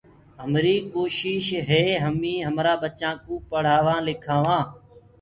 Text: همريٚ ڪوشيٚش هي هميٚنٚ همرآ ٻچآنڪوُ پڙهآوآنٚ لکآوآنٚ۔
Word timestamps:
همريٚ 0.41 0.87
ڪوشيٚش 0.93 1.47
هي 1.69 1.83
هميٚنٚ 2.05 2.45
همرآ 2.47 2.73
ٻچآنڪوُ 2.81 3.33
پڙهآوآنٚ 3.49 4.05
لکآوآنٚ۔ 4.07 4.67